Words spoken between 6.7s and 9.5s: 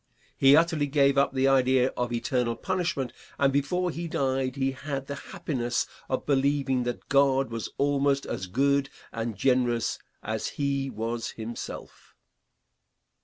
that God was almost as good and